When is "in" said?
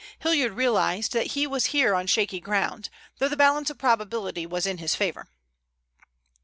4.65-4.79